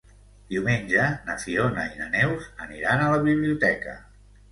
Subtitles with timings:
[0.51, 3.95] Diumenge na Fiona i na Neus aniran a la biblioteca.